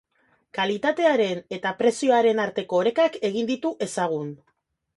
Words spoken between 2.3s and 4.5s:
arteko orekak egin ditu ezagun.